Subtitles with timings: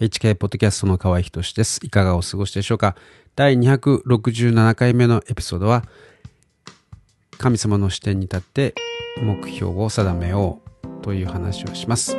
[0.00, 1.80] HK ポッドキャストの河合仁です。
[1.82, 2.94] いかがお過ごしでしょうか
[3.34, 5.82] 第267回目のエピソードは、
[7.36, 8.74] 神様の視点に立って
[9.20, 12.16] 目標を定めようという話をします。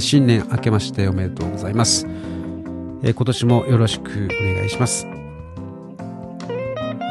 [0.00, 2.04] 新年明けましておめでとうございます。
[3.04, 5.06] 今年もよろしくお願いします。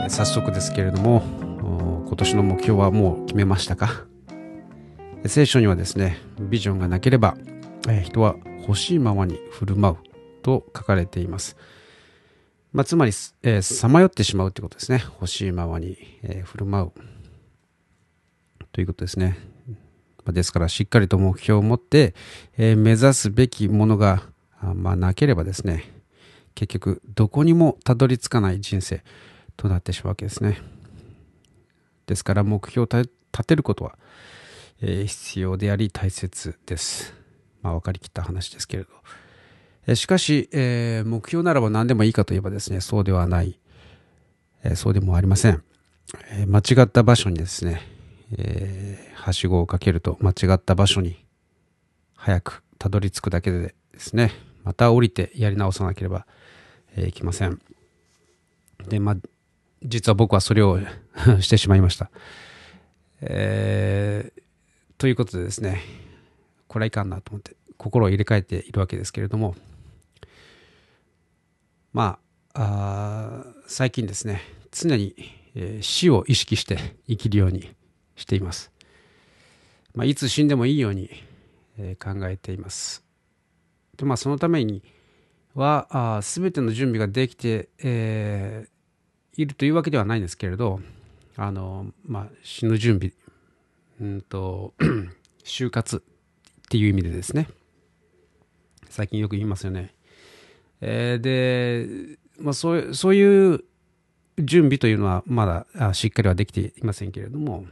[0.09, 1.23] 早速ですけれども、
[2.05, 4.05] 今年の目標はもう決めましたか？
[5.27, 7.37] 聖書にはですね、ビジョンがなければ、
[7.89, 9.97] え人は欲しいままに振る舞う
[10.41, 11.57] と書かれています。
[12.71, 13.11] まあ、つまり、
[13.43, 15.03] えさまよってしまうということですね。
[15.13, 16.91] 欲しいままに、え振る舞う
[18.71, 19.37] ということですね。
[20.27, 22.13] ですから、しっかりと目標を持って、
[22.57, 24.23] え目指すべきものが、
[24.75, 25.83] ま、なければですね、
[26.55, 29.03] 結局、どこにもたどり着かない人生
[29.55, 30.59] となってしまうわけですね。
[32.05, 33.09] ですから、目標を立
[33.45, 33.97] てることは、
[34.81, 37.13] えー、必要であり大切です。
[37.61, 38.89] まあ、分かりきった話ですけれど。
[39.87, 43.59] えー、しかし、えー、目標ならば何でもいいかといえばですね、そうではない、
[44.63, 45.63] えそうでもありません。
[46.31, 47.81] え間違った場所にですね、
[48.37, 51.23] えはしごをかけると間違った場所に
[52.15, 54.31] 早くたどり着くだけでですね、
[54.63, 56.25] また降りてやり直さなければ、
[56.95, 57.61] えいきません。
[58.87, 59.15] で、まあ、
[59.83, 60.79] 実は僕はそれを
[61.39, 62.09] してしまいました。
[63.21, 64.43] えー、
[64.97, 65.83] ということでですね、
[66.67, 69.55] これはいかんなと思って、心を入れ替えているわけですけれども、
[71.93, 72.17] ま
[72.55, 75.13] あ、あ最近ですね、常に、
[75.53, 77.75] えー、死を意識して生きるように
[78.15, 78.71] しています。
[79.93, 81.11] まあ、いつ死んでもいいように、
[81.77, 83.03] えー、考えています。
[83.97, 84.81] で、まあ、そのために
[85.53, 90.79] は、すべての準備ができて、えー、いるというわけではないんですけれど、
[91.35, 93.11] あの、まあ、死ぬ準備
[94.01, 94.73] うんと
[95.43, 97.47] 就活っていう意味でですね。
[98.89, 99.93] 最近よく言いますよね、
[100.81, 103.63] えー、で、まあ、そうそういう
[104.39, 107.65] 準備というのはまだしっかりはできていませんけれども、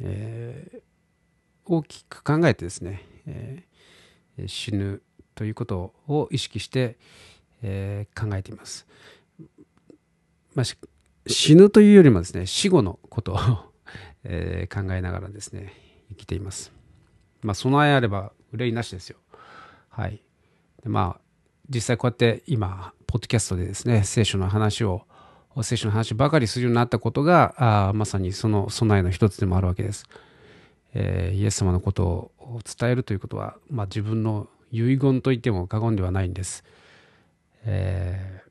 [0.00, 0.80] えー、
[1.64, 5.02] 大きく考えてですね、えー、死ぬ
[5.34, 6.96] ということを意識して、
[7.62, 8.86] えー、考えています、
[10.54, 10.64] まあ、
[11.26, 13.38] 死ぬというよりもですね死後のこと
[14.24, 15.72] えー、考えながらですね
[16.10, 16.72] 生きています。
[17.42, 19.18] まあ備えあれば憂いなしですよ。
[19.90, 20.20] はい。
[20.82, 21.20] でまあ
[21.68, 25.02] 実際こうやって今ポッドキャストでですね聖書の話を
[25.62, 30.04] 聖書の話ばかりするようになったことがあまさにその備えの一つでもあるわけです。
[30.94, 36.64] えー、イエス様のことを伝えるということは、まあ、自分の遺言と言っても過言ではないんです。
[37.64, 38.50] えー、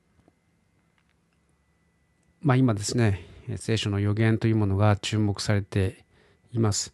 [2.42, 3.26] まあ今ですね
[3.56, 6.04] 聖書の予言というものが注目されて
[6.52, 6.92] います。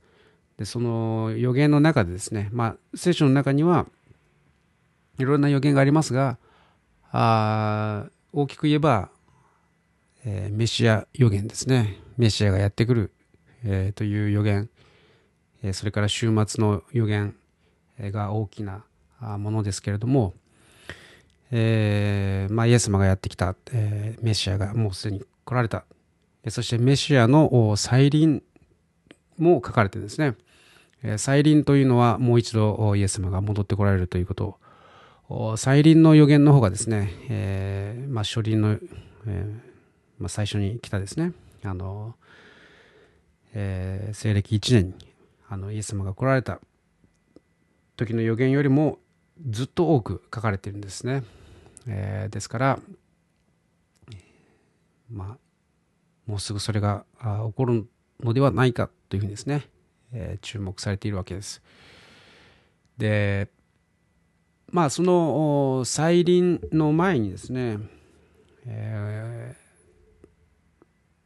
[0.58, 3.86] でその予言の中でですね、まあ、聖書の中には
[5.18, 6.38] いろんな予言がありますが
[7.10, 9.08] あ大きく言えば、
[10.24, 11.98] えー、メシア予言ですね。
[12.16, 13.12] メシアがやってくる、
[13.64, 14.68] えー、という予言、
[15.62, 17.34] えー、それから終末の予言
[17.98, 18.84] が大きな
[19.20, 20.34] ものですけれども、
[21.52, 25.84] えーまあ、イエス様がやってきた、えー、メシアがもうすでに来られた。
[26.48, 28.42] そしてメシアの再臨
[29.38, 30.34] も書かれてるんですね。
[31.18, 34.58] 再臨というのはもう一度イエス様が戻ってこられるということ。
[35.56, 39.54] 再臨の予言の方がですね、えー、まあ、初臨の、えー、
[40.18, 41.32] まあ、最初に来たですね。
[41.62, 42.14] あの、
[43.54, 44.94] えー、西暦1年に
[45.48, 46.60] あのイエス様が来られた
[47.96, 48.98] 時の予言よりも
[49.48, 51.22] ずっと多く書かれてるんですね、
[51.86, 52.78] えですから
[55.10, 55.43] まあ
[56.26, 57.86] もうすぐそれが起こる
[58.20, 59.68] のではないかというふうにですね、
[60.12, 61.62] えー、注目されているわけです。
[62.98, 63.48] で、
[64.70, 67.78] まあその再臨の前にですね、
[68.66, 69.56] え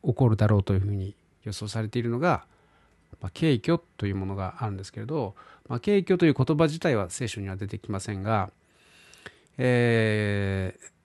[0.03, 1.15] ー、起こるだろうというふうに
[1.45, 2.45] 予想されているのが、
[3.21, 5.35] まあ、敬虚というものがあるんですけれど、
[5.69, 8.51] まあ、敬虚という言葉自体は聖書には出てきませんが、
[9.57, 10.98] えー、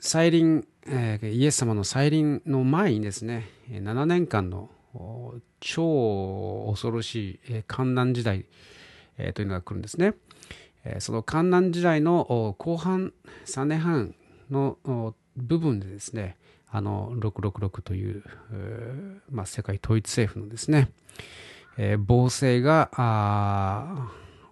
[0.00, 4.70] 再臨えー、イエス様の再臨の前にですね7年間の
[5.60, 8.46] 超恐ろしい観難時代、
[9.18, 10.14] えー、というのが来るんですね。
[11.00, 13.12] その観難時代の後半
[13.44, 14.14] 3年半
[14.50, 14.78] の
[15.36, 16.36] 部分でですね
[16.70, 18.22] あの666という、
[19.30, 20.90] まあ、世界統一政府のですね、
[21.76, 22.88] えー、暴政が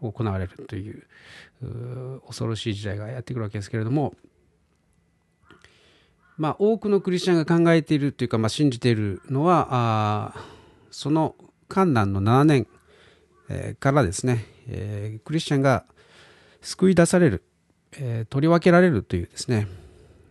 [0.02, 1.06] 行われるという
[2.26, 4.14] 恐ろしい時代がやってくるわけですけれども
[6.36, 10.34] まあ、多くのクリスチャンが考えているというか、まあ、信じているのはあ
[10.90, 11.34] その
[11.68, 12.66] 観難の7年、
[13.48, 15.84] えー、からですね、えー、クリスチャンが
[16.60, 17.42] 救い出される、
[17.98, 19.66] えー、取り分けられるというですね、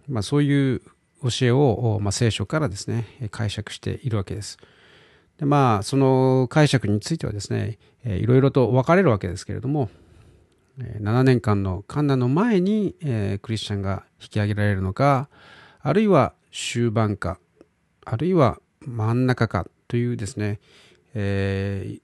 [0.07, 0.81] まあ、そういう
[1.23, 4.57] 教えを、まあ、聖書からですね解釈しているわけです。
[5.39, 9.89] でまあその解釈についてはですね、えー、いろいろと分かれるわけですけれども、
[10.77, 15.29] 7年間の観難の前に、えー、クリスチャンが引き上げられるのか
[15.85, 17.37] あるいは終盤か
[18.05, 20.59] あるいは真ん中かというですね、
[21.13, 21.99] えー、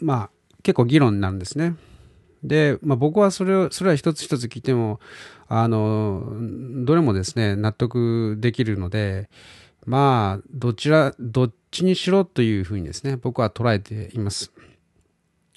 [0.00, 0.30] まあ
[0.62, 1.74] 結構議論なんですね。
[2.42, 5.00] で、まあ、僕はそれをそれは一つ一つ聞いても
[5.48, 6.26] あの
[6.84, 9.28] どれもですね納得できるので
[9.84, 14.50] まあどちらどっちにしろというふうにですね僕は捉えています。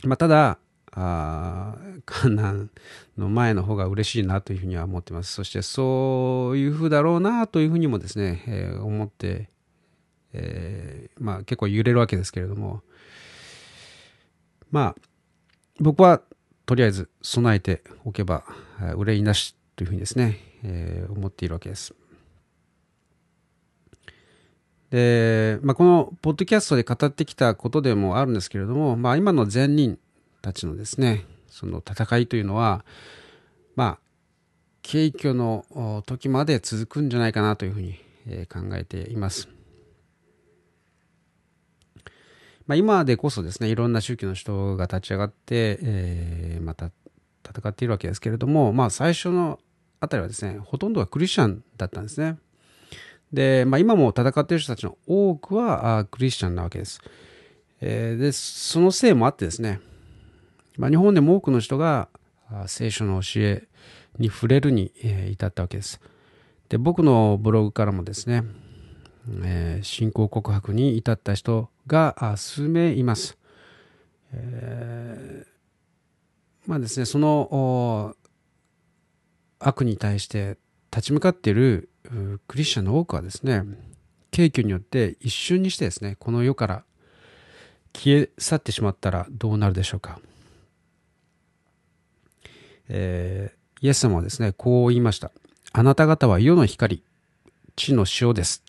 [0.03, 0.57] まあ、ただ
[0.95, 1.75] あ
[2.05, 2.69] 観難
[3.17, 5.33] の前の方が嬉しいなというふうには思ってます。
[5.33, 9.49] そしてそういうふうだろうなというふうにもですね、えー、思って、
[10.33, 12.81] えー、まあ結構揺れるわけですけれども、
[14.71, 15.01] まあ
[15.79, 16.21] 僕は
[16.65, 18.45] とりあえず備えておけば
[18.95, 21.93] 憂いなしというふうにですね、えー、思っているわけです。
[24.89, 29.99] で、まあ、このポッドキャストで語ってきたことでもあるんですけれども、まあ、今の善人
[30.45, 32.85] たちのですねその戦いというのは
[33.75, 33.99] まあ
[34.83, 37.95] 景挙の時まで続くんじゃないかなというふうに
[38.47, 39.49] 考えています。
[42.67, 46.91] まあ、今でこそですねいろんな宗教の人が立ち上がって、えー、また
[47.47, 49.59] 戦っているわけですけれども、まあ、最初の
[49.99, 52.37] あたりはですねほとんどがクリスチャンだったんですね。
[53.31, 57.01] で、まあ、今も戦っている人たちの多くはクリスチャンなわけです。
[57.81, 59.79] えー、でそのせいもあってですね
[60.77, 62.09] まあ、日本でも多くの人が
[62.67, 63.67] 聖書の教え
[64.17, 64.91] に触れるに
[65.31, 65.99] 至ったわけです。
[66.69, 68.43] で僕のブログからもですね、
[69.43, 73.37] えー、信仰告白に至った人が数名います。
[74.33, 78.15] えー、まあですねその
[79.59, 80.57] 悪に対して
[80.91, 81.89] 立ち向かっている
[82.47, 83.63] クリスチャンの多くはですね
[84.31, 86.83] 景挙によって一瞬にしてですねこの世から
[87.93, 90.19] 消え去ってしまったらどうなるでしょうか。
[92.89, 95.31] えー、イエス様はですね、こう言いました。
[95.73, 97.03] あなた方は世の光、
[97.75, 98.63] 地の塩です。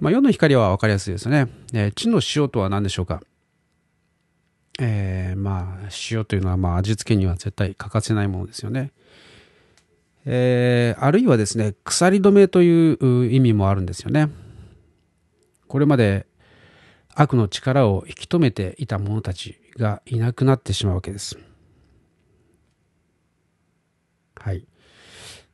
[0.00, 1.48] まあ、世の光は分かりやすいですね。
[1.72, 3.22] えー、地の塩とは何でしょうか？
[4.80, 8.90] えー、まあ、塩というのは、まあ、味付けには絶対欠かせないものですよね。
[10.24, 14.30] えー、あるいはですね、鎖止めという意味もあるんですよね。
[15.68, 16.26] これまで
[17.14, 21.38] 悪の力を引き止めていた者たちがいなくなってしまうわけです。
[24.42, 24.66] はい。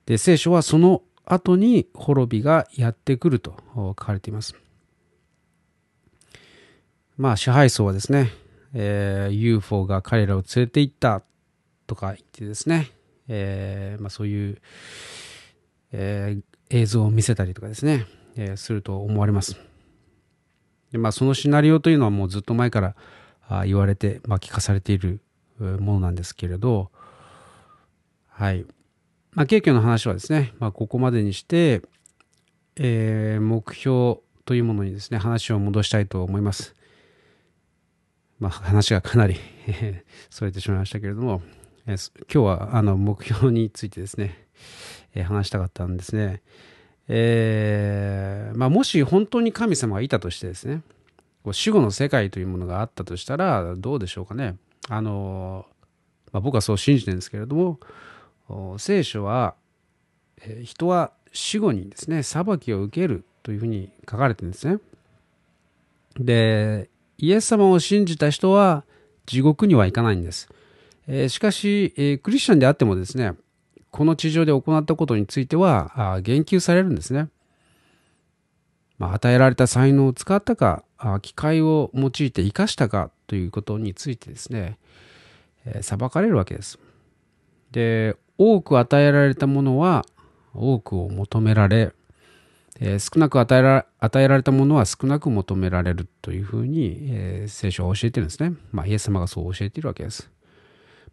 [0.07, 4.55] で、聖書はその後に滅びがやってくると書かれています。
[7.19, 8.31] まあ、支配層はですね、
[8.73, 11.23] えー、UFO が彼らを連れて行った
[11.87, 12.91] とか言ってですね、
[13.29, 14.59] えー、まあ、そういう、
[15.93, 18.07] えー、映像を見せたりとかですね、
[18.37, 19.57] えすると思われます。
[20.93, 22.97] でまあ、そのシナリオというのはもうずっと前から
[23.49, 25.21] あ言われて、まあ、聞かされている
[25.59, 26.91] ものなんですけれど、
[28.29, 28.65] はい。
[29.33, 31.83] まあ、景気の話はですね、まあ、ここまでにして、
[32.77, 36.75] えー、目標というものにですね、話を戻したいと思います。
[38.39, 39.37] まあ、話がかなり
[40.31, 41.43] それてしまいましたけれども、
[41.87, 44.47] えー、今日はあの目標についてですね、
[45.15, 46.43] えー、話したかったんですね。
[47.09, 50.83] えー、まあ、もし本当に神様がいたとしてですね、
[51.53, 54.57] 死後の世界というものがあったとしたらどうでしょうかね。
[54.89, 55.67] あの、
[56.33, 57.81] まあ、僕はそう信じてるんですけれども、
[58.79, 59.55] 聖書は、
[60.63, 64.79] 人は死後にですね裁きを受けるというふうに書かれてるんですね。
[66.19, 68.85] でイエス様を信じた人は
[69.27, 70.49] 地獄には行かないんです。
[71.07, 73.33] え、しかし、え、クリスチャンであってもですね
[73.91, 77.29] この地上で行ったことについては言及されるんですね。
[78.99, 80.85] ま、与えられた才能を使ったか
[81.23, 84.79] 機械を用いて生かしたかということについてですね、
[85.65, 86.79] え、裁かれるわけです。
[87.71, 90.07] で多く与えられたものは
[90.55, 91.93] 多くを求められ、
[92.81, 98.55] えー、少なく与えら与えられたものは少なく求められるというふうに、えー、聖書は教えてるんですね。
[98.71, 100.31] まあ、イエス様がそう教えているわけです。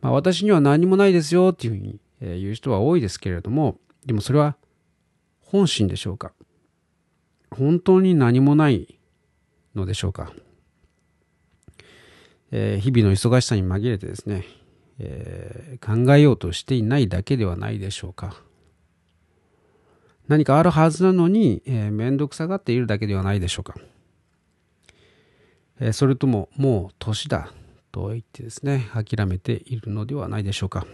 [0.01, 4.55] まあ、私には何もないですよっていうふうに言う人は多いですけれども、でもそれは
[5.41, 6.31] 本心でしょうか？
[7.49, 8.99] 本当に何もない
[9.73, 10.31] のでしょうか、
[12.51, 14.45] えー、日々の忙しさに紛れてですね、
[14.99, 18.35] えー、考えようとしていないだけではないでしょうか。
[20.27, 23.75] 何かあるはずなのに、えー、めんどくさがっているだけではないでしょうか。
[25.79, 27.51] えそれとももう年だ
[27.91, 30.85] と言ってですね諦めているのではないでしょうか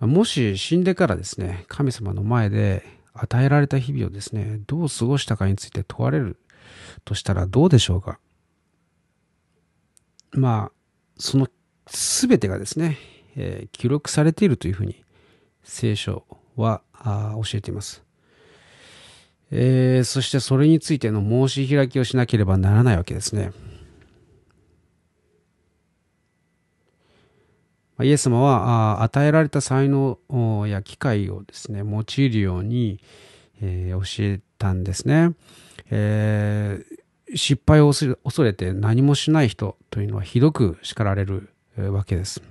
[0.00, 2.84] もし死んでからですね神様の前で
[3.14, 6.38] 与えられた日々をですねどう過ごしたかについて問われる
[7.04, 8.18] としたらどうでしょうか
[10.32, 10.75] まあ
[11.18, 11.48] その
[11.86, 12.98] 全てがですね、
[13.36, 15.02] えー、記録されているというふうに
[15.62, 16.24] 聖書
[16.56, 18.02] は教えています。
[19.50, 23.52] えー、そしてそれについての申し開きをしなければならないわけですね。
[28.02, 30.18] イエス様は与えられた才能
[30.68, 33.00] や機会をですね用いるように、
[33.62, 35.30] えー、教えたんですね、
[35.90, 36.98] えー、
[37.34, 42.42] 失敗を恐れて何もしない人というのはひどく叱られるわけです。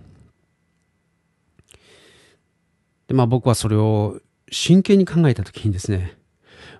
[3.07, 4.19] でまあ僕はそれを
[4.51, 6.17] 真剣に考えた時にですね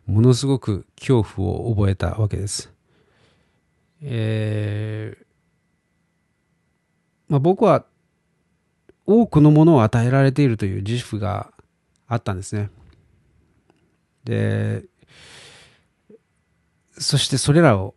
[0.06, 2.72] ものすごく恐怖を覚えたわけです。
[4.02, 5.26] えー
[7.28, 7.86] まあ、僕は
[9.06, 11.52] 多くのものを与えられているという自負が
[12.08, 12.70] あったんですね。
[14.24, 14.84] で、
[16.98, 17.96] そしてそれらを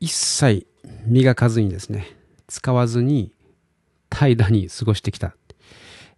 [0.00, 0.66] 一切
[1.06, 2.06] 磨かずにですね、
[2.46, 3.32] 使わずに
[4.10, 5.34] 怠惰に過ごしてきた、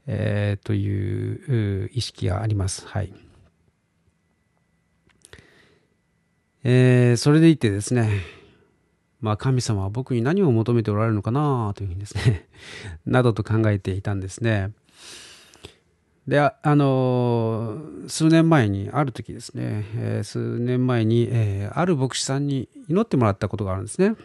[0.06, 2.86] えー、という意識があります。
[2.86, 3.12] はい。
[6.64, 8.22] えー、それでいてですね、
[9.20, 12.48] まあ神様は僕に何を求めておられるのかなというふうにですね
[13.06, 14.72] などと考えていたんですね。
[16.26, 17.78] で、あ、の
[18.08, 24.16] 数年前に、ある時ですね、えー、数年前に、えー、ある牧師さんに祈ってもらったことがあるんですね。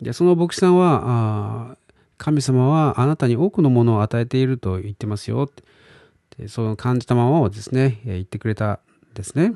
[0.00, 1.76] で、その牧師さんは、
[2.16, 5.50] 神様はあなたに多くのものを与えていると言ってますよっ
[6.38, 8.78] て、その感じたままをですね、えー、言ってくれたん
[9.14, 9.54] ですね。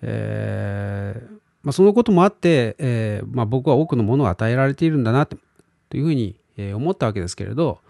[0.00, 5.36] えー、まあ、そのこともあって、えー、まあ、僕は多くのものを与えられているんだなと
[5.92, 6.36] いうふうに
[6.74, 7.80] 思ったわけですけれど、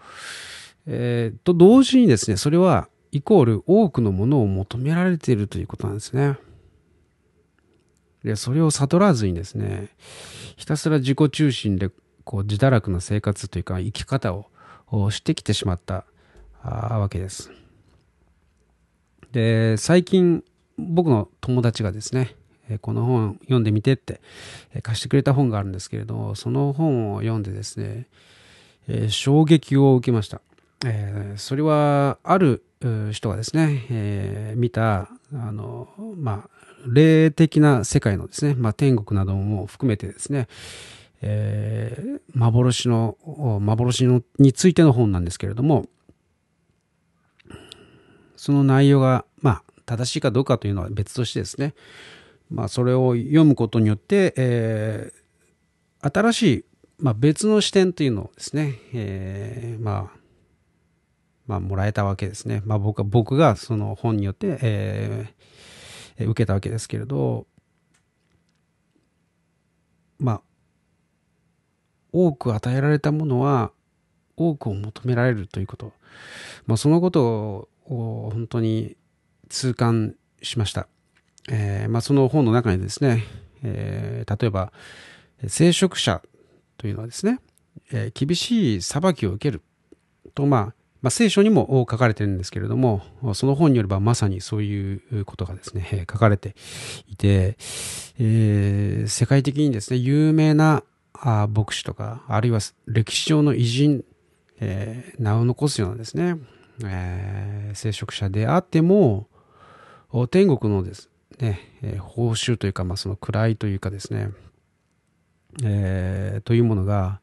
[0.91, 6.37] えー、と同時にですね、それはイコール多くのものを求められているということなんですね。
[8.23, 9.89] で、それを悟らずにですね、
[10.57, 11.91] ひたすら自己中心で
[12.23, 16.05] こう自堕落な生活というか生き方をしてきてしまった
[16.63, 17.51] わけです。
[19.31, 20.43] で、最近
[20.79, 22.35] 僕の友達がですね、
[22.81, 24.21] この本読んでみてって
[24.81, 28.07] 貸してくれた本があるんですけれど、その本を読んでですね、
[29.09, 30.41] 衝撃を受けました。
[30.85, 32.63] えそれはある
[33.11, 36.49] 人がですね、え見た、あの、まあ、
[36.87, 40.47] 霊的な世界のですね、まあ、天国なども含めてですね、
[41.21, 43.17] えー、幻の、
[43.61, 45.85] 幻のについての本なんですけれども、
[48.35, 51.73] その内容が、まあ、正しいかどうかというのは別としてですね、
[52.49, 56.65] まあ、それを読むことによって、えー、新しい、
[56.99, 60.18] まあ、別の視点というのをですね、えー、まあ、
[61.49, 62.61] まあ、もらえたわけですね。
[62.63, 67.47] まあ、僕は、僕がその本によって、えー、受けたわけですけれど、
[70.19, 70.41] まあ、
[72.11, 73.71] 多く与えられたものは、
[74.37, 75.91] 多くを求められるということ。
[76.67, 78.95] まあ、そのことを本当に
[79.49, 80.13] 痛感
[80.43, 80.87] しました。
[81.49, 83.23] えーまあ、その本の中にですね、
[83.63, 84.71] えー、例えば
[85.47, 86.21] 聖職者
[86.77, 87.39] というのはですね、
[87.91, 89.63] えー、厳しい裁きを受ける
[90.35, 93.01] と、まあ、まあ、聖書にも書かれてるんですけれども、
[93.33, 96.55] その本によればまさにそういうことがですね、書かれて
[97.07, 97.57] いて、
[98.19, 100.83] えー、世界的にですね、有名な
[101.49, 104.03] 牧師とか、あるいは歴史上の偉人、
[104.59, 106.37] えー、名を残すようなですね、
[106.83, 109.27] えー、聖職者であっても、
[110.31, 114.31] 天国のですね、報酬というか、まあ、その位というかですね、
[115.63, 117.21] え、というものが、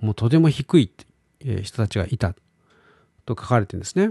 [0.00, 0.92] もうとても低い
[1.62, 2.34] 人たちがいた。
[3.26, 4.10] と書かれてるんですね。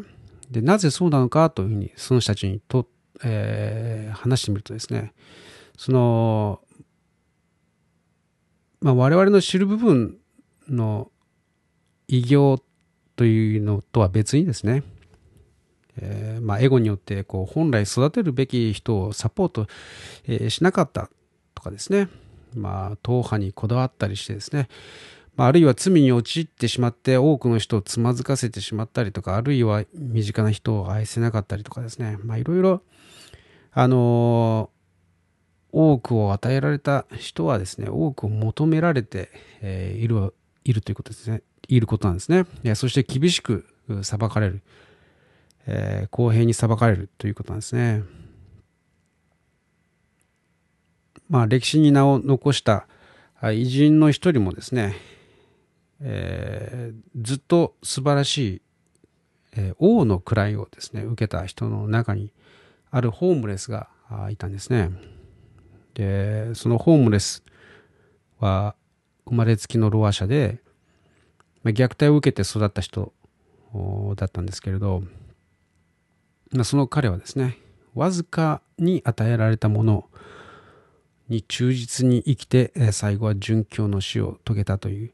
[0.49, 2.87] で、なぜそうなのかというふうに、その人たちにと、
[3.23, 5.13] えー、話してみるとですね、
[5.77, 6.61] その、
[8.81, 10.17] まあ、我々の知る部分
[10.67, 11.11] の
[12.07, 12.61] 異業
[13.15, 14.83] というのとは別にですね、
[15.97, 19.67] えー、まあ、エゴによってこう本来育てるべき人をサポート、
[20.27, 21.09] えー、しなかった
[21.53, 22.09] とかですね、
[22.55, 24.67] まあ、党派にこだわったりしてですね、
[25.35, 32.81] まあ、あるいは罪に陥ってしまって多くの人をつまずかせてしまったりとか、あるいは身近な人を愛せなかったりとかですね、まあ、いろいろ、
[33.71, 34.69] あの、
[35.71, 39.29] 多くを与えられた人はですね、多くを求められて、
[39.61, 40.33] えー、いる、
[40.65, 41.41] いるということですね。
[41.67, 42.45] いることなんですね。
[42.75, 43.65] そして厳しく
[44.03, 44.61] 裁かれる。
[45.67, 48.03] えー、公平に裁かれるということなんですね。
[51.29, 52.87] まあ、歴史に名を残した
[53.41, 54.95] 偉人の一人もですね、
[56.01, 58.61] えー、ずっと素晴らしい、
[59.53, 62.33] えー、王の位をですね受けた人の中に
[62.89, 63.89] あるホームレスが
[64.29, 64.91] いたんですね。
[65.93, 67.43] でそのホームレス
[68.39, 68.75] は
[69.25, 70.59] 生まれつきのロア者で、
[71.63, 73.13] まあ、虐待を受けて育った人
[74.15, 75.03] だったんですけれど、
[76.51, 77.57] まあ、その彼はですね
[77.93, 80.09] わずかに与えられたもの
[81.29, 85.13] に忠実に生きて最後は殉教の死を遂げたという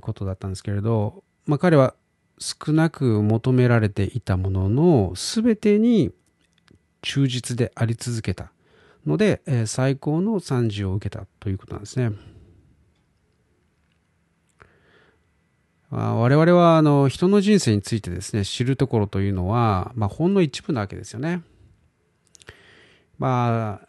[0.00, 1.94] ことだったんですけれど、まあ、彼は
[2.38, 6.12] 少なく求められていたものの全てに
[7.02, 8.52] 忠実であり続けた
[9.06, 12.16] ので最高の賛辞を受けたということなんですね。
[15.90, 21.42] 我々はあの人の人生についてですね知るところというのは、まあ、ほんの一部なわけですよね。
[23.18, 23.88] まあ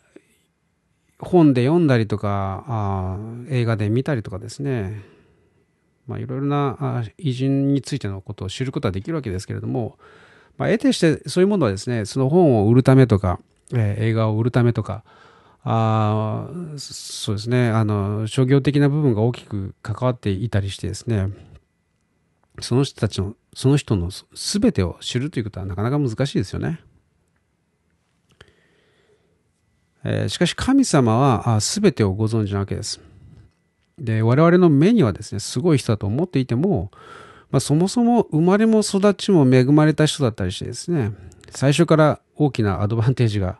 [1.20, 3.18] 本で読んだりとかあ
[3.50, 5.02] 映画で見たりとかですね
[6.08, 9.98] まあいろいろな偉人についてのことを知ることはできるわけですけれども、
[10.58, 13.40] まあ、得てしてそういうものはですねその本を売るためとか、
[13.74, 15.04] えー、映画を売るためとか
[15.64, 21.30] あそうですねあの商業的な部分が大きく関わっていたりしてですね
[22.60, 26.80] その人たちのその人の全てを知るということはなかなか難しいですよね。
[30.04, 33.00] えー、しかし神様は全てをご存知なわけです。
[33.98, 36.92] で、我々の目にはですね、すごい人だと思っていても、
[37.52, 41.12] まあ、そもそも生まれも育ちも恵まれた人だったりしてですね、
[41.52, 43.60] 最初から大きなアドバンテージが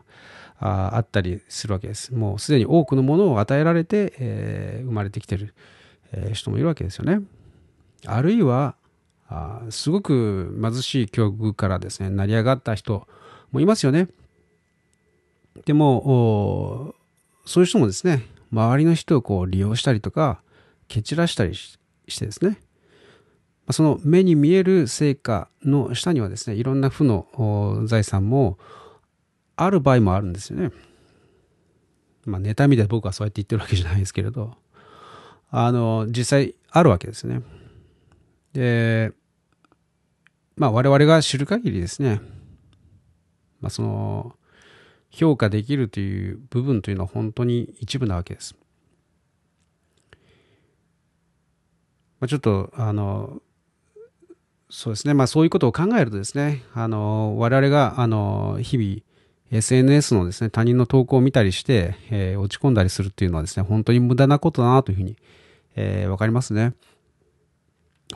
[0.58, 2.12] あったりするわけです。
[2.12, 5.54] もうすでに多くのものを与えられて、えー、生まれてきてる、
[6.12, 7.20] え、人もいるわけですよね。
[8.06, 8.74] あるいは、
[9.28, 13.06] あすごく貧しい境遇からですね、成り上がった人
[13.52, 14.08] もいますよね。
[15.66, 16.94] でも、
[17.46, 18.22] そういう人もですね、
[18.54, 20.40] 周りの人をこう利用したりとか、
[20.86, 21.76] 蹴散らしたりし
[22.18, 22.60] てですね、
[23.70, 28.58] その目に見える成果の下にはですね、いろんな負の財産も
[29.56, 30.70] ある場合もあるんですよね。
[32.26, 34.54] まあ、妬みで僕はそうやって言ってるわけじゃないですけれど、
[35.50, 37.42] あの、実際あるわけですね。
[38.52, 39.12] で、
[40.56, 42.20] まあ我々が知る限りですね、
[43.60, 44.36] まあその、
[45.14, 48.56] 評価できるという部分というのは本当に一部なわけです。
[52.18, 53.40] まあ、ちょっとあの
[54.70, 59.02] そうですねまあそういうことを考えるとですねあの我々があの日々
[59.52, 65.16] SNS のですね他人の投稿を見たりして、えー、落ち込んだりするっていうのはですね本当に無駄なことだなというふうに、
[65.76, 66.72] えー、分かりますね。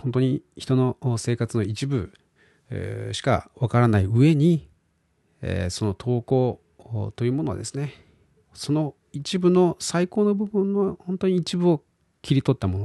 [0.01, 2.13] 本当に人の生活の一部、
[2.71, 4.69] えー、しか分からない上に、
[5.43, 6.61] えー、その投稿
[7.17, 7.95] というものはですね
[8.55, 11.83] その一部の最高の部分の本当に一部を
[12.23, 12.79] 切り取ったも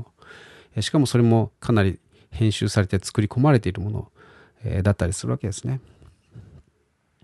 [0.75, 0.81] の。
[0.81, 1.99] しかもそれもかなり
[2.31, 4.11] 編集されて作り込まれているもの
[4.81, 5.81] だったりするわけですね。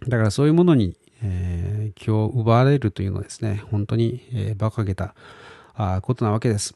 [0.08, 5.16] だからそういうものに、えー、気を奪われるというのはですね本当に、えー、馬鹿げた
[5.74, 6.76] あことなわけです。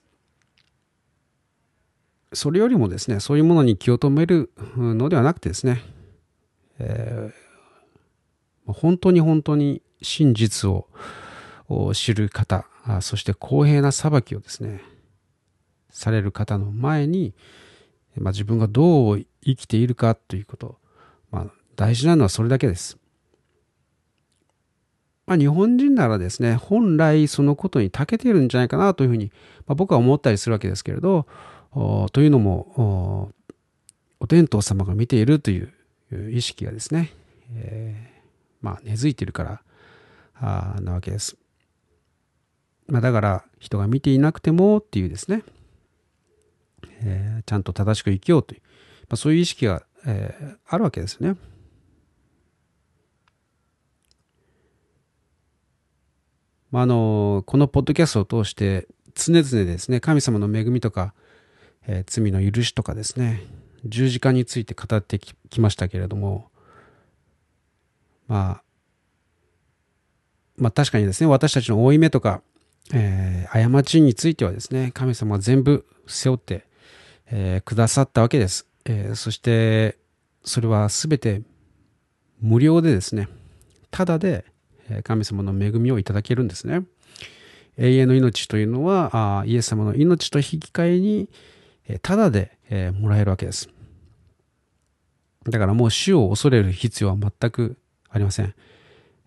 [2.33, 5.83] それよりもですねそういうものに気を止めるのではなくてですね、
[6.79, 10.87] えー、本当に本当に真実を
[11.93, 12.67] 知る方、
[13.01, 14.81] そして公平な裁きをですね、
[15.89, 17.33] される方の前に、
[18.17, 20.77] まあ、自分がどう生きているかということ、
[21.31, 22.97] まあ、大事なのはそれだけです。
[25.25, 29.31] まあ、日本人ならですね、本来そのことに長けているんじゃないかなというふうに、
[29.65, 31.25] まあ、僕は思ったりするわけですけれど、
[32.11, 33.31] というのも、
[34.19, 35.71] お天道様が見ているという
[36.31, 37.11] 意識がですね、
[37.55, 39.61] えー、まあ、根付いているから
[40.45, 41.37] あなわけです。
[42.87, 45.43] まあ、だから人が見ていなくてもっていうですね、
[47.01, 48.61] えー、ちゃんと正しく生きようという、
[49.03, 51.35] まあ、そういう意識が、えー、あるわけですね。
[56.71, 61.13] まあ、あのこのポッドキャストを通して常々ですね神様の恵みとか、
[61.87, 63.43] えー、罪の許しとかですね
[63.85, 66.49] 十字架について語ってきましたけれども
[68.27, 68.62] まあ
[70.57, 72.41] まあ確かにですね、私たちの負い目とか、
[72.93, 76.65] えー、過ちについてはですね、神様は全部背負って、
[77.27, 78.67] えー、くださったわけです。
[78.85, 79.97] えー、そして、
[80.43, 81.41] それはすべて
[82.41, 83.29] 無料でですね、
[83.89, 84.45] ただで
[85.03, 86.83] 神様の恵みをいただけるんですね。
[87.77, 91.29] 永遠の命というのは、あイエス様の命と引き換えに、
[92.01, 93.69] ただで、えー、もらえるわけです。
[95.49, 97.77] だからもう死を恐れる必要は全く
[98.09, 98.53] ありません。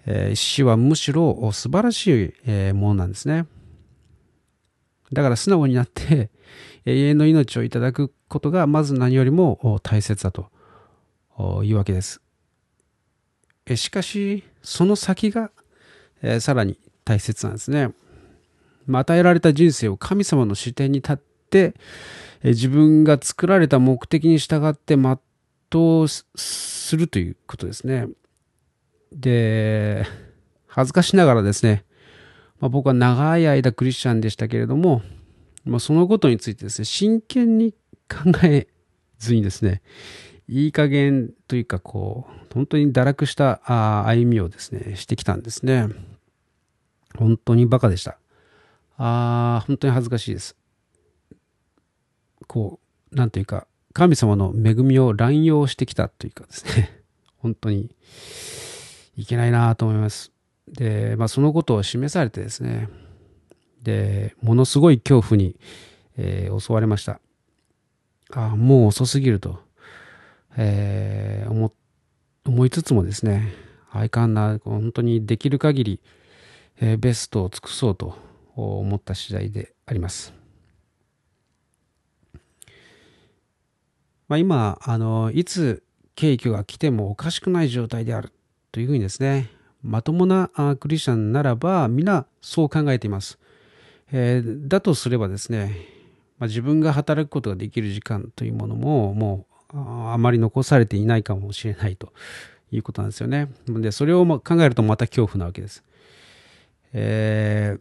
[0.07, 3.47] え、死はむしろ素晴らしい、え、ものなんですね。
[5.12, 6.31] だから素直になって
[6.87, 10.51] 永遠の命をいただくことがまず何よりも大切だと
[11.64, 12.21] いうわけです。
[13.75, 15.51] しかし、その先が、
[16.23, 17.92] え、さらに大切なんですね。
[18.88, 21.16] 与えられた人生を神様の視点に立っ
[21.51, 21.75] て、
[22.45, 25.19] 自分が作られた目的に従って全
[26.03, 28.07] うするということですね。
[29.12, 30.07] で、
[30.66, 31.85] 恥ずかしながらですね、
[32.61, 35.03] まあ、僕は長い間クリスチャンでしたけれども、
[35.64, 37.73] まあ、そのことについてですね、真剣に
[38.09, 38.69] 考え
[39.19, 39.83] ずにですね、
[40.49, 45.88] いい加減というか、こう、本当に堕落した歩みをですね、してきたんですね。
[47.16, 48.19] 本当にバカでした。
[48.97, 50.57] ああ、本当に恥ずかしいです。
[52.47, 52.81] こ
[53.12, 57.03] う、なんというか、神様の恵みを乱用してきたというかですね、
[57.38, 57.90] 本当に
[59.16, 60.33] いけないなと思います。
[60.68, 62.88] で、まあ、そのことを示されてですね、
[63.83, 65.57] で、ものすごい恐怖に、
[66.16, 67.20] えー、襲われました。
[68.33, 69.61] ああ、もう遅すぎると。
[70.57, 71.72] えー、思
[72.46, 73.52] 思いつつもですね、
[73.90, 76.00] あいかんな、本当にできる限り、
[76.81, 78.18] えー、ベストを尽くそうと
[78.55, 80.33] 思った次第であります。
[84.29, 85.85] まあ、今、あの、いつ
[86.16, 88.33] 景挙が来てもおかしくない状態である
[88.77, 89.49] というふうにですね、
[89.83, 93.39] まともなクリスチャンならば皆そう考えています。
[94.12, 95.75] えー、だとすればですね、
[96.39, 102.12] まあ、自分が働くことができる時間というものももうあまり残されていないかもしれないと
[102.71, 103.49] いうことなんですよね。
[103.67, 105.83] で、それを考えるとまた恐怖なわけです。
[106.93, 107.81] えー、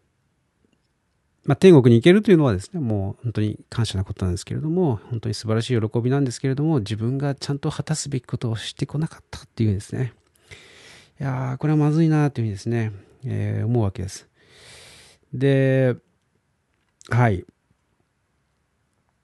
[1.43, 10.13] まあ、天国に行けるというのはですね、もう本当に感謝なことなんですけれども、本当に素晴らしい喜びなんですけれども、自分がちゃんと果たすべきことをしてこなかったっていうですね、
[11.19, 12.91] いやー、これはまずいなというふうにですね、
[13.25, 14.27] えー、思うわけです。
[15.33, 15.95] で、
[17.09, 17.45] はい。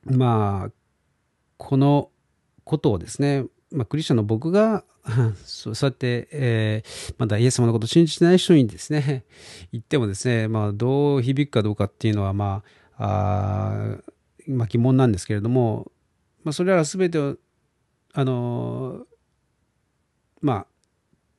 [0.03, 0.71] まあ、
[1.57, 2.09] この
[2.63, 4.83] ことをですね、まあ、クリスチャンの僕が
[5.43, 9.25] そうやって、えー、まだイエス様のことを信じてない人にですね、
[9.71, 12.63] 言ってもですね、まあ、どう響くかどうかっていうのは、ま
[12.97, 14.11] あ、あ
[14.47, 15.91] まあ、疑問なんですけれども、
[16.43, 17.37] まあ、それら全てを、
[18.13, 19.05] あの
[20.41, 20.67] まあ、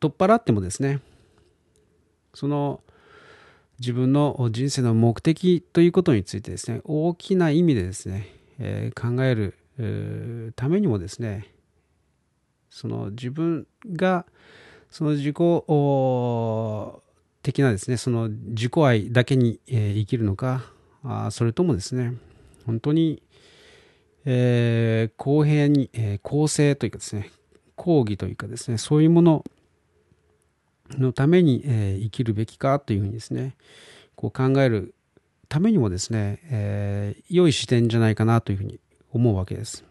[0.02, 1.00] 取っ払ってもですね、
[2.34, 2.80] その
[3.78, 8.26] 自分の人生の目的ということについてですね、大きな意味でですね、
[8.58, 11.46] えー、考えるためにもですね
[12.68, 14.26] その自分が
[14.90, 15.36] その自己
[17.42, 20.64] 的なですねその自己愛だけに、え生きるのか
[21.04, 22.14] あそれともですね
[22.66, 23.22] 本当に、
[24.24, 27.30] え、公平に、え、公正というかですね
[27.76, 29.44] 公義というかですねそういうもの
[30.98, 33.54] のために、えー、生きるべきかというふうにですね
[34.14, 34.94] こう考える
[35.48, 38.80] ためにもですね、えー、良い視点じゃないかなというふうに
[39.12, 39.84] 思うわけです。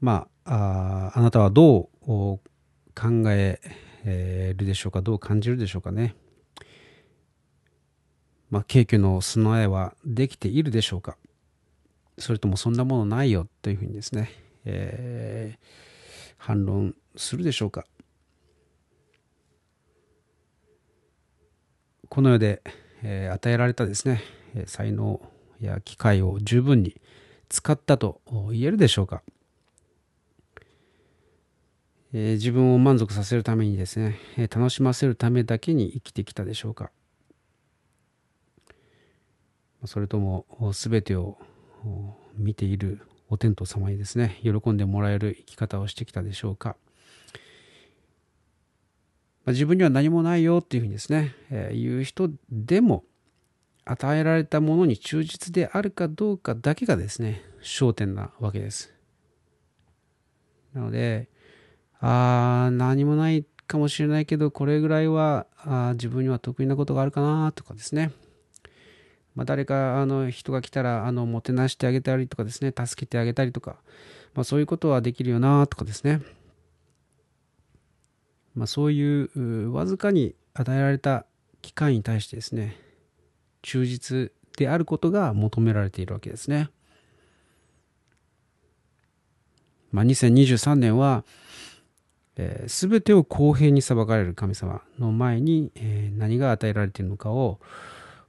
[0.00, 2.40] まあ、ああなたはどう考
[3.28, 3.58] え
[4.56, 6.14] るでしょうかどう感じるでしょうかね。
[8.50, 11.16] まあ、景挙の備えはできているでしょうか
[12.18, 14.30] それともそんなものないよというふうにですね、
[14.64, 17.86] えー、反論するでしょうか。
[22.08, 22.62] この世で
[23.04, 24.22] え与えられたですね、
[24.66, 25.20] 才能
[25.60, 27.00] や機会を十分に
[27.48, 29.22] 使ったと言えるでしょうか、
[32.12, 34.18] え自分を満足させるためにですね、
[34.50, 36.90] 楽しませるためだけに生きてきたでしょうか。
[39.84, 41.36] それとも全てを
[42.36, 46.76] 見ているお天道様にですね喜んでもらえる生き方をしてきたでしょうか
[49.44, 53.04] まあ、自分には何もないよっていうふうにですね、えー、言う人でも
[53.84, 58.94] 与えられたものに忠実であるかどうかだけがですね焦点なわけです。
[60.72, 61.28] なので
[62.00, 68.10] ああ何もないかもしれないけどこれぐらいはあ自分には得意なことがあるかなとかですね、
[69.34, 73.76] まあ、誰かあの人が来たらあのもてなしてあげたりとかですね助けてあげたりとか、
[74.34, 76.20] まあ、そういうことはできるよなとかですね
[78.54, 81.26] まあ、そういうわずかに与えられた
[81.60, 82.76] 機会に対してですね
[83.62, 86.68] 忠実であることが求められているわけですね。
[89.90, 91.24] まあ、2023年は、
[92.36, 97.60] えー、全てを公平に裁かれる神様の前に、えー、何が与えられているのかを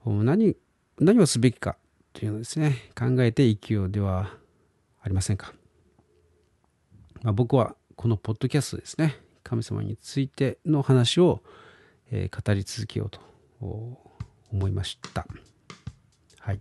[0.06, 0.56] 何
[1.00, 1.78] 何をすべきか
[2.14, 4.32] というのですね考えて生きようでは
[5.02, 5.54] ありませんか。
[7.22, 11.42] まあ、僕はこのポッドキャストですね神様についての話を、
[12.12, 13.20] え、語り続けようと
[14.52, 15.28] 思いました。
[16.40, 16.60] はい。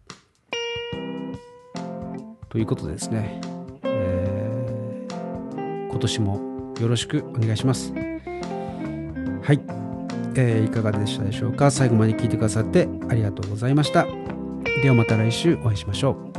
[2.51, 3.40] ということでですね、
[3.83, 7.92] えー、今年もよろしくお願いします。
[7.92, 9.93] はい、
[10.37, 11.70] えー、いかがでしたでしょうか？
[11.70, 14.07] 最後まで聞いてくださってありがとうございました。
[14.83, 16.34] ではまた来週お会いしましょう。